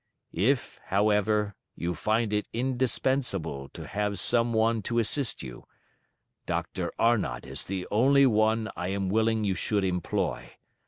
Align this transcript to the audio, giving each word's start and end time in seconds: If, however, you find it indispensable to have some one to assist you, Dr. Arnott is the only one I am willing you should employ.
If, 0.33 0.79
however, 0.85 1.53
you 1.75 1.93
find 1.93 2.33
it 2.33 2.47
indispensable 2.51 3.69
to 3.69 3.85
have 3.85 4.19
some 4.19 4.51
one 4.51 4.81
to 4.81 4.97
assist 4.97 5.43
you, 5.43 5.67
Dr. 6.47 6.91
Arnott 6.97 7.45
is 7.45 7.65
the 7.65 7.85
only 7.91 8.25
one 8.25 8.67
I 8.75 8.87
am 8.87 9.09
willing 9.09 9.43
you 9.43 9.53
should 9.53 9.83
employ. 9.83 10.53